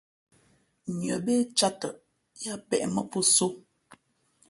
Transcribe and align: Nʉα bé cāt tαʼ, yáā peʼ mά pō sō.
Nʉα 0.97 1.15
bé 1.25 1.33
cāt 1.57 1.73
tαʼ, 1.81 1.95
yáā 2.43 2.57
peʼ 2.67 2.83
mά 2.93 3.01
pō 3.11 3.19
sō. 3.35 3.47